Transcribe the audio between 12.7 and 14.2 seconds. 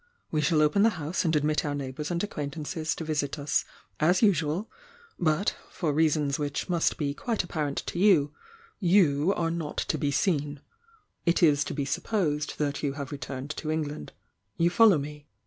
you have returned to England.